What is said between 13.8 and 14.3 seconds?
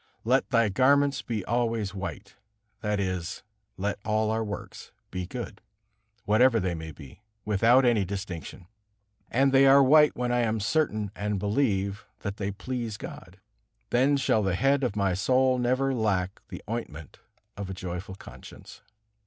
Then